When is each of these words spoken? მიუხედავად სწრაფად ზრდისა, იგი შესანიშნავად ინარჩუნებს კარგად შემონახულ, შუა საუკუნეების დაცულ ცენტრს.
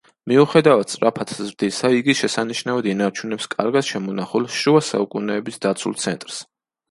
მიუხედავად 0.29 0.91
სწრაფად 0.93 1.33
ზრდისა, 1.39 1.89
იგი 1.97 2.15
შესანიშნავად 2.21 2.89
ინარჩუნებს 2.93 3.47
კარგად 3.53 3.89
შემონახულ, 3.91 4.47
შუა 4.61 4.83
საუკუნეების 4.89 5.63
დაცულ 5.67 5.97
ცენტრს. 6.07 6.41